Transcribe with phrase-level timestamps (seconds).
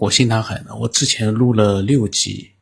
[0.00, 2.52] 火星男孩呢，我之前录了六集，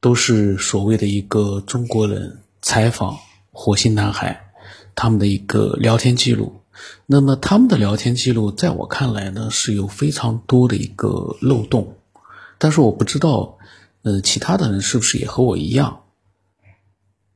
[0.00, 3.18] 都是所谓的一个中国人采访
[3.52, 4.48] 火星男孩
[4.94, 6.62] 他们的一个聊天记录。
[7.04, 11.94] 那么他们的聊天记录，在我看来呢，是有非常多的一个漏洞，
[12.56, 13.58] 但是我不知道，
[14.00, 16.04] 呃，其他的人是不是也和我一样，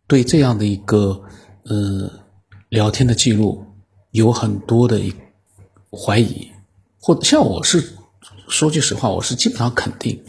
[0.07, 1.25] 对这样的一个
[1.65, 2.11] 呃
[2.71, 3.67] 聊天的记录
[4.13, 5.13] 有很多的一
[5.91, 6.51] 怀疑，
[6.99, 7.99] 或像我是。
[8.49, 10.23] 说句实话，我是基本上肯定，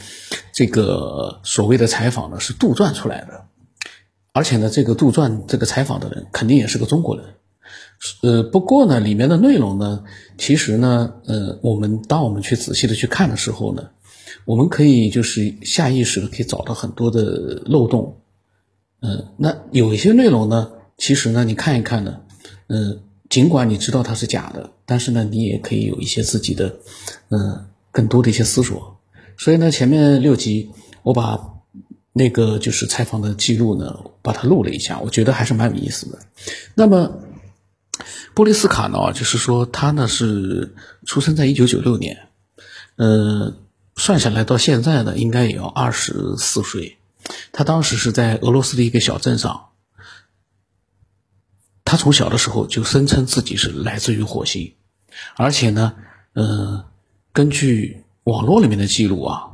[0.53, 3.45] 这个所谓的采访呢是杜撰出来的，
[4.31, 7.25] 而且呢，这个杜撰这个采访的人肯定也是个中国人。
[8.21, 10.03] 呃，不过呢，里面的内容呢，
[10.37, 13.89] 其实呢，呃，我们当我们去仔细的去看的时候呢，
[14.45, 18.21] 我们可以就是下意识的可以找到很多的漏洞。
[19.01, 22.21] 嗯，那有一些内容呢，其实呢，你看一看呢，
[22.67, 26.77] 嗯，尽管你知道它是假的，但是呢，你也可以有一些自己的，
[27.29, 27.65] 嗯。
[27.93, 28.99] 更多的一些思索，
[29.37, 30.71] 所以呢，前面六集
[31.03, 31.39] 我把
[32.11, 36.17] 那个就是采访的记录呢，把它录了一下，我觉得还是蛮有意思的。
[36.73, 37.19] 那么，
[38.33, 40.73] 波利斯卡呢，就是说他呢是
[41.05, 42.29] 出生在一九九六年，
[42.95, 43.53] 呃，
[43.95, 46.97] 算下来到现在呢，应该也要二十四岁。
[47.51, 49.69] 他当时是在俄罗斯的一个小镇上，
[51.85, 54.73] 他从小的时候就声称自己是来自于火星，
[55.37, 55.93] 而且呢，
[56.33, 56.85] 呃。
[57.33, 59.49] 根据网络里面的记录啊，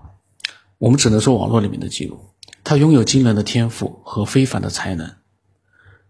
[0.78, 2.20] 我们只能说网络里面的记录，
[2.66, 5.16] 他拥有惊人的天赋和非凡的才能。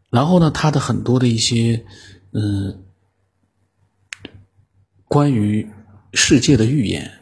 [0.09, 1.85] 然后呢，他的很多的一些
[2.33, 2.83] 嗯，
[5.07, 5.69] 关于
[6.11, 7.19] 世界的预言，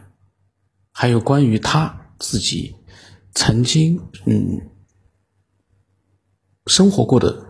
[0.93, 2.73] 还有关于他自己
[3.33, 4.61] 曾经嗯
[6.67, 7.45] 生活过的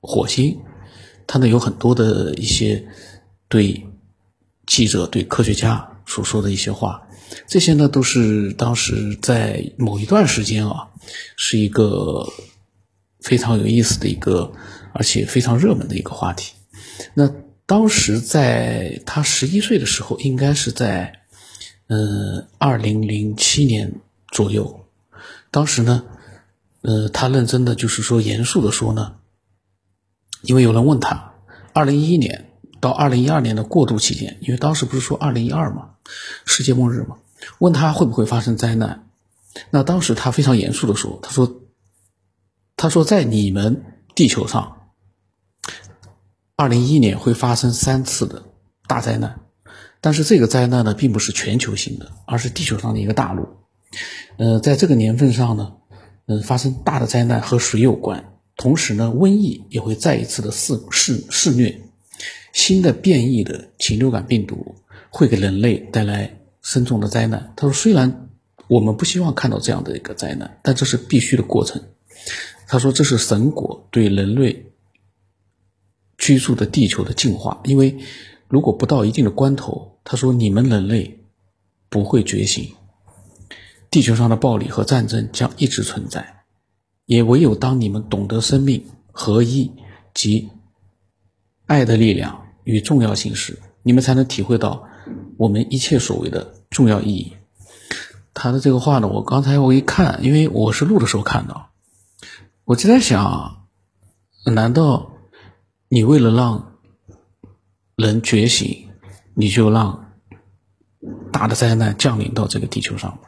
[0.00, 0.60] 火星，
[1.28, 2.84] 他呢有很多的一些
[3.46, 3.86] 对
[4.66, 5.86] 记者、对科学家。
[6.10, 7.06] 所说的一些话，
[7.46, 10.88] 这些呢都是当时在某一段时间啊，
[11.36, 12.26] 是一个
[13.20, 14.52] 非常有意思的一个，
[14.92, 16.54] 而且非常热门的一个话题。
[17.14, 17.32] 那
[17.64, 21.20] 当时在他十一岁的时候，应该是在
[21.86, 23.92] 嗯二零零七年
[24.32, 24.84] 左右。
[25.52, 26.02] 当时呢，
[26.82, 29.14] 呃，他认真的就是说严肃的说呢，
[30.42, 31.34] 因为有人问他，
[31.72, 32.49] 二零一一年。
[32.80, 35.90] 到二零一二年的过渡期间，因为当时不是说二零一二嘛，
[36.46, 37.18] 世界末日嘛，
[37.58, 39.06] 问他会不会发生灾难，
[39.70, 41.60] 那当时他非常严肃的说，他说，
[42.76, 44.92] 他说在你们地球上，
[46.56, 48.44] 二零一一年会发生三次的
[48.86, 49.40] 大灾难，
[50.00, 53.46] 但是这个灾难呢，并不是全球性的，而是地球上的一个大陆，
[54.38, 55.74] 呃，在这个年份上呢，
[56.24, 61.89] 呃，发生大的灾难和水有关，同时呢，瘟疫也会再一次的肆肆肆虐。
[62.52, 64.74] 新的变异的禽流感病毒
[65.10, 67.52] 会给人类带来深重的灾难。
[67.56, 68.28] 他说：“虽然
[68.66, 71.82] 我们不希望看到这样的一个灾难，但这是必须的过程。”
[72.66, 74.72] 他说：“这是神果对人类
[76.18, 77.98] 居住的地球的进化，因为
[78.48, 81.20] 如果不到一定的关头，他说你们人类
[81.88, 82.72] 不会觉醒，
[83.90, 86.44] 地球上的暴力和战争将一直存在。
[87.06, 89.70] 也唯有当你们懂得生命合一
[90.12, 90.50] 及。”
[91.66, 94.88] 爱的力量与重要性时，你们才能体会到
[95.36, 97.32] 我们一切所谓的重要意义。
[98.32, 101.70] 他的这个话呢，我刚才我一看，因为我是录的时候看到，
[102.64, 103.66] 我就在想，
[104.44, 105.12] 难道
[105.88, 106.74] 你为了让
[107.96, 108.88] 人觉醒，
[109.34, 110.12] 你就让
[111.32, 113.22] 大的灾难降临到这个地球上吗？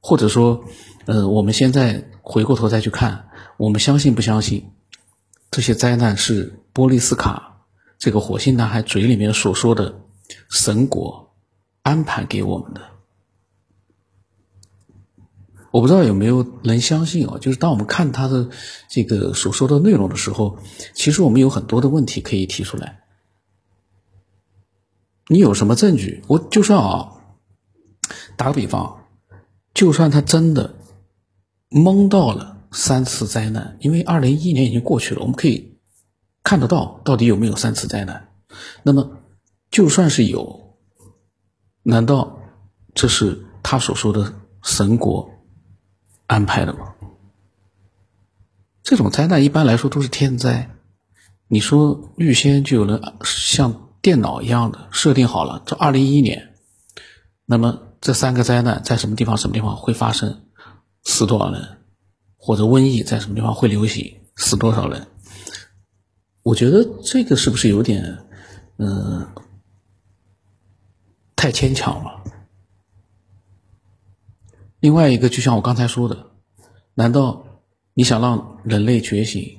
[0.00, 0.64] 或者说，
[1.06, 4.70] 呃，我们现在回过头再去看，我们相信不相信
[5.50, 7.53] 这些灾难是波利斯卡？
[8.04, 9.98] 这个火星男孩嘴里面所说的
[10.50, 11.34] 神果
[11.80, 12.82] 安排给我们的，
[15.70, 17.38] 我不知道有没有人相信哦。
[17.38, 18.50] 就是当我们看他的
[18.90, 20.58] 这个所说的内容的时候，
[20.92, 23.04] 其实我们有很多的问题可以提出来。
[25.28, 26.22] 你有什么证据？
[26.26, 27.10] 我就算啊，
[28.36, 29.06] 打个比方，
[29.72, 30.74] 就算他真的
[31.70, 35.73] 蒙到了三次灾难，因为二零一一年已经过去了，我们可以。
[36.44, 38.28] 看得到到底有没有三次灾难？
[38.84, 39.18] 那么
[39.70, 40.76] 就算是有，
[41.82, 42.38] 难道
[42.94, 45.30] 这是他所说的神国
[46.26, 46.94] 安排的吗？
[48.82, 50.70] 这种灾难一般来说都是天灾。
[51.48, 56.54] 你说预先就有人像电脑一样的设定好了，这二零一一年，
[57.46, 60.44] 那么这三个灾难在什么地方什么地方会发生，
[61.04, 61.78] 死多少人，
[62.36, 65.06] 或者瘟疫在什么地方会流行，死多少人？
[66.44, 68.18] 我觉得这个是不是有点，
[68.76, 69.26] 嗯，
[71.34, 72.22] 太牵强了？
[74.78, 76.26] 另外一个，就像我刚才说的，
[76.92, 77.46] 难道
[77.94, 79.58] 你想让人类觉醒，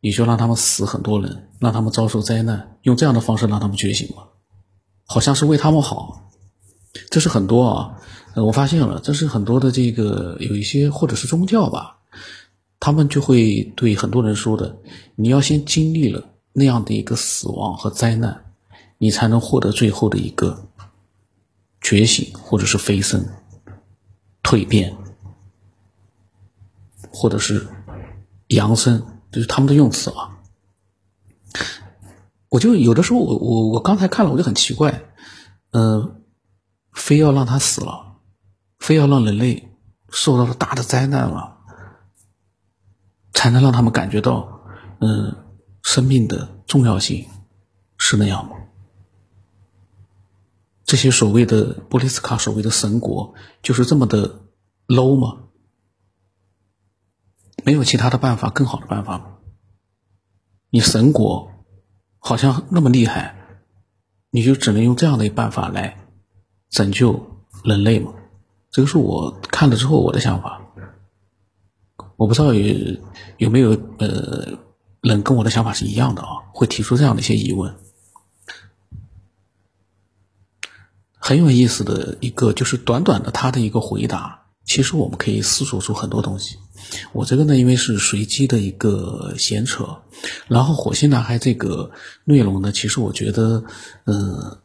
[0.00, 4.24] 你就让他们死很多人，让他们遭受灾难，用这样的方式让他们觉醒吗？
[5.04, 6.30] 好像是为他们好，
[7.10, 8.00] 这是很多啊。
[8.34, 11.98] 我发现了，这是很多的这个有一些或者是宗教吧，
[12.84, 14.76] 他们就会对很多人说的：
[15.14, 16.20] 你要先经历了
[16.52, 18.52] 那样的一个死亡和灾难，
[18.98, 20.66] 你才能获得最后的一个
[21.80, 23.24] 觉醒，或者是飞升、
[24.42, 24.96] 蜕变，
[27.12, 27.68] 或者是
[28.48, 29.00] 扬升，
[29.30, 30.40] 就是他们的用词啊。
[32.48, 35.04] 我就有的时候，我我我刚才看了，我就很奇怪，
[35.70, 36.24] 嗯，
[36.92, 38.16] 非要让他死了。
[38.80, 39.68] 非要让人类
[40.10, 41.58] 受到了大的灾难了，
[43.42, 44.62] 才能让他们感觉到，
[45.00, 45.34] 嗯，
[45.82, 47.26] 生命的重要性，
[47.98, 48.52] 是那样吗？
[50.84, 54.42] 这些所谓的波利斯卡所谓的神国，就是这么的
[54.86, 55.48] low 吗？
[57.64, 59.38] 没有其他的办法，更好的办法吗？
[60.70, 61.50] 你神国
[62.20, 63.34] 好像那么厉害，
[64.30, 65.98] 你就只能用这样的办法来
[66.70, 68.14] 拯救人类吗？
[68.70, 70.61] 这个是我看了之后我的想法，
[72.22, 72.96] 我不知道有
[73.38, 74.56] 有没有呃
[75.00, 77.74] 人跟我的想法是一样的啊，会提出这样的一些疑问。
[81.16, 86.58] 很有意思的一个就是短短的他的一个回答，其实我们可以思索出很多东西。
[87.12, 90.02] 我这个呢，因为是随机的一个闲扯，
[90.46, 91.90] 然后火星男孩这个
[92.24, 93.64] 内容呢，其实我觉得，
[94.04, 94.58] 嗯，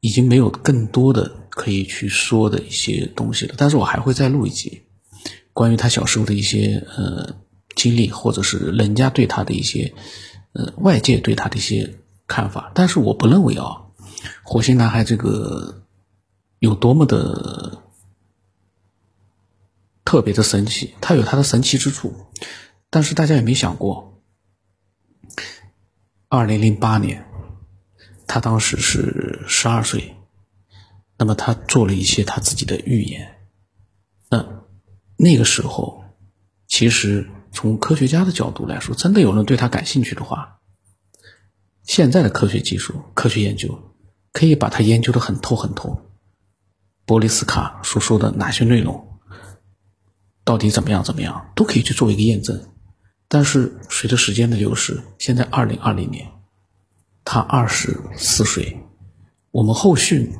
[0.00, 1.30] 已经没有更多的。
[1.54, 4.82] 可以去说的一些东西了，但是我还会再录一集，
[5.54, 7.36] 关于他小时候的一些呃
[7.74, 9.94] 经历，或者是人家对他的一些
[10.52, 11.94] 呃外界对他的一些
[12.26, 12.70] 看法。
[12.74, 13.86] 但是我不认为啊，
[14.42, 15.82] 火星男孩这个
[16.58, 17.82] 有多么的
[20.04, 22.14] 特别的神奇，他有他的神奇之处。
[22.90, 24.22] 但是大家有没有想过，
[26.28, 27.26] 二零零八年，
[28.26, 30.14] 他当时是十二岁。
[31.16, 33.36] 那么他做了一些他自己的预言，
[34.28, 34.63] 那
[35.16, 36.04] 那个时候，
[36.66, 40.58] 其实从科学家的角度来说，真的有人对他感兴趣的话，
[41.84, 43.92] 现在的科学技术、科学研究
[44.32, 46.10] 可以把它研究的很透很透。
[47.06, 49.20] 波利斯卡所说的哪些内容，
[50.42, 52.72] 到底怎么样怎么样，都可以去做一个验证。
[53.28, 56.26] 但是随着时间的流逝，现在二零二零年，
[57.24, 58.80] 他二十四岁，
[59.52, 60.34] 我们后续。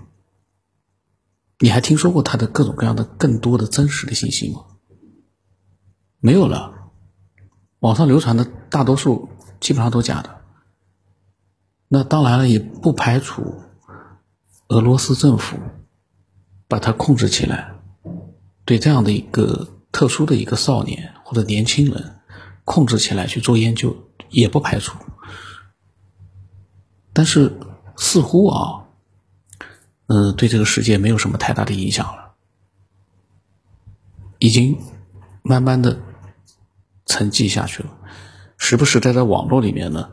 [1.64, 4.66] 你还听说过他的各种各样的更多的真实的信息吗？
[6.20, 6.90] 没有了，
[7.78, 9.31] 网上流传的大多数
[9.61, 10.43] 基本上都假的。
[11.88, 13.62] 那当然了，也不排除
[14.69, 15.56] 俄罗斯政府
[16.69, 17.75] 把他控制起来，
[18.66, 22.20] 对这样的一个特殊的一个少年或者年轻人
[22.66, 23.96] 控制起来去做研究，
[24.28, 24.99] 也不排除。
[27.14, 27.58] 但是
[27.96, 28.84] 似乎啊。
[30.06, 32.35] 嗯，对这个世界没有什么太大的影响了，
[34.39, 34.79] 已经
[35.43, 35.99] 慢慢的
[37.06, 37.97] 沉寂下去了。
[38.59, 40.11] 时不时在在网络里面呢，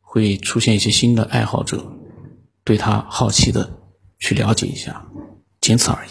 [0.00, 1.90] 会出现一些新的爱好者，
[2.64, 3.78] 对他好奇的
[4.18, 5.06] 去了解一下，
[5.60, 6.10] 仅此而已。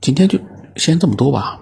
[0.00, 0.38] 今天就
[0.76, 1.60] 先这么多吧。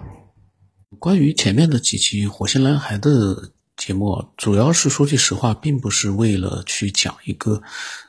[0.97, 3.51] 关于前面的几期《火星男孩》的。
[3.89, 7.63] 节目主要是说句实话，并不是为了去讲一个，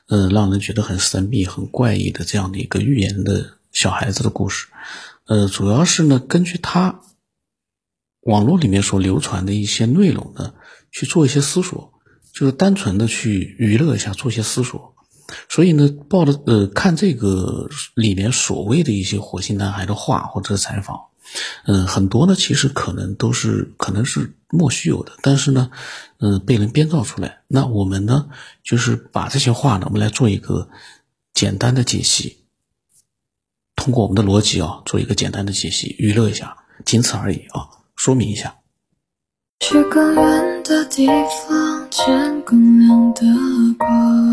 [0.09, 4.67] 呃，让人觉得很神秘、很怪异的这样的一个寓言的小孩子的故事，
[5.25, 7.01] 呃，主要是呢，根据他
[8.21, 10.53] 网络里面所流传的一些内容呢，
[10.93, 11.95] 去做一些思索，
[12.35, 14.95] 就是单纯的去娱乐一下，做一些思索。
[15.49, 21.10] 所以呢，报的呃，看这个里面所谓的一些火星男孩的话或者采访。
[21.65, 25.71] 嗯，很多呢，其实可能都是可能是莫须有的，但是呢，
[26.19, 27.43] 嗯，被人编造出来。
[27.49, 28.29] 那我们呢，
[28.63, 30.69] 就是把这些话呢，我们来做一个
[31.33, 32.39] 简单的解析，
[33.77, 38.57] 通过我们的逻辑啊，做一个简单的解析，娱乐一下，仅此而已啊，说明一下。
[39.61, 43.23] 去更远的地方，见更亮的
[43.79, 44.31] 光。